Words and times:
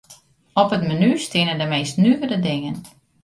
Op 0.61 0.69
it 0.77 0.83
menu 0.87 1.11
steane 1.17 1.55
de 1.57 1.65
meast 1.73 1.97
nuvere 1.97 2.39
dingen. 2.39 2.75